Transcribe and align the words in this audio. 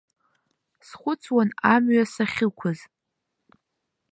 Схәыцуан 0.87 1.49
амҩа 1.73 2.05
сахьықәыз. 2.13 2.79